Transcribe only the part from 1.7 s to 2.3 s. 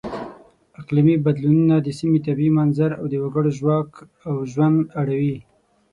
د سیمې